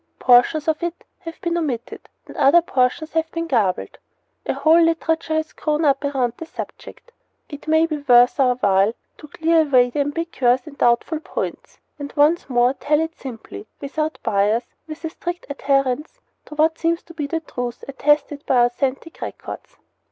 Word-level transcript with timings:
Portions 0.17 0.67
of 0.67 0.81
it 0.81 1.03
have 1.19 1.39
been 1.41 1.55
omitted, 1.59 2.09
and 2.25 2.35
other 2.35 2.63
portions 2.63 3.11
of 3.11 3.17
it 3.17 3.25
have 3.25 3.31
been 3.33 3.45
garbled. 3.45 3.99
A 4.47 4.53
whole 4.55 4.81
literature 4.81 5.35
has 5.35 5.53
grown 5.53 5.85
up 5.85 6.03
around 6.03 6.33
the 6.37 6.47
subject. 6.47 7.11
It 7.49 7.67
may 7.67 7.81
well 7.81 7.99
be 7.99 8.05
worth 8.07 8.39
our 8.39 8.55
while 8.55 8.93
to 9.19 9.27
clear 9.27 9.61
away 9.61 9.91
the 9.91 9.99
ambiguities 9.99 10.65
and 10.65 10.75
the 10.75 10.79
doubtful 10.79 11.19
points, 11.19 11.77
and 11.99 12.11
once 12.15 12.49
more 12.49 12.73
to 12.73 12.79
tell 12.79 12.99
it 12.99 13.15
simply, 13.15 13.67
without 13.79 14.17
bias, 14.23 14.63
and 14.87 14.95
with 14.95 15.05
a 15.05 15.09
strict 15.11 15.45
adherence 15.51 16.19
to 16.45 16.55
what 16.55 16.79
seems 16.79 17.03
to 17.03 17.13
be 17.13 17.27
the 17.27 17.39
truth 17.41 17.83
attested 17.87 18.43
by 18.47 18.65
authentic 18.65 19.21
records. 19.21 19.75